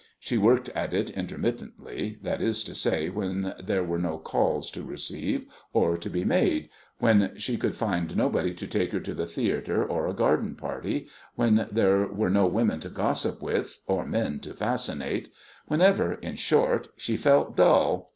[0.19, 4.81] She worked at it intermittently, that is to say, when there were no calls to
[4.81, 9.27] receive or to be made, when she could find nobody to take her to a
[9.27, 14.39] theatre or a garden party, when there were no women to gossip with, or men
[14.39, 15.29] to fascinate
[15.67, 18.09] whenever, in short, she felt dull.